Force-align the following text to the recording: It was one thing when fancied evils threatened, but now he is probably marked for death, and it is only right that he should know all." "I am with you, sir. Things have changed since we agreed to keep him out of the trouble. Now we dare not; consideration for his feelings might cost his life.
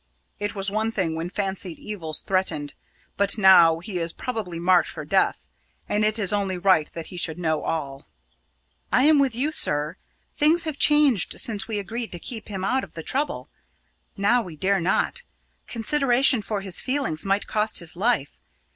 It 0.39 0.55
was 0.55 0.71
one 0.71 0.91
thing 0.91 1.13
when 1.15 1.29
fancied 1.29 1.77
evils 1.77 2.21
threatened, 2.21 2.73
but 3.17 3.37
now 3.37 3.77
he 3.77 3.99
is 3.99 4.13
probably 4.13 4.57
marked 4.57 4.89
for 4.89 5.05
death, 5.05 5.47
and 5.87 6.03
it 6.03 6.17
is 6.17 6.33
only 6.33 6.57
right 6.57 6.91
that 6.93 7.05
he 7.13 7.17
should 7.17 7.37
know 7.37 7.61
all." 7.61 8.07
"I 8.91 9.03
am 9.03 9.19
with 9.19 9.35
you, 9.35 9.51
sir. 9.51 9.97
Things 10.35 10.63
have 10.63 10.79
changed 10.79 11.39
since 11.39 11.67
we 11.67 11.77
agreed 11.77 12.11
to 12.13 12.17
keep 12.19 12.47
him 12.47 12.65
out 12.65 12.83
of 12.83 12.93
the 12.95 13.03
trouble. 13.03 13.49
Now 14.17 14.41
we 14.41 14.55
dare 14.55 14.81
not; 14.81 15.21
consideration 15.67 16.41
for 16.41 16.61
his 16.61 16.81
feelings 16.81 17.23
might 17.23 17.45
cost 17.45 17.77
his 17.77 17.95
life. 17.95 18.39